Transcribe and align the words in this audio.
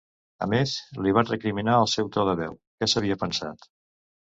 A 0.45 0.45
més, 0.53 0.71
li 1.07 1.13
vaig 1.17 1.29
recriminar 1.33 1.77
el 1.83 1.91
seu 1.93 2.11
to 2.17 2.25
de 2.31 2.35
veu, 2.41 2.59
què 2.81 2.91
s'havia 2.95 3.21
pensat! 3.27 3.71